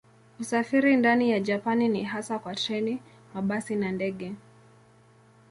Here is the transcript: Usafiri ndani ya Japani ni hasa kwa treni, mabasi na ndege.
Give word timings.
Usafiri 0.39 0.97
ndani 0.97 1.31
ya 1.31 1.39
Japani 1.39 1.89
ni 1.89 2.03
hasa 2.03 2.39
kwa 2.39 2.55
treni, 2.55 2.99
mabasi 3.33 3.75
na 3.75 3.91
ndege. 3.91 4.33